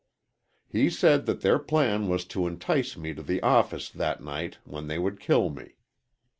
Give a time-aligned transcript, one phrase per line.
[0.67, 4.87] "He said that their plan was to entice me to the office that night when
[4.87, 5.75] they would kill me.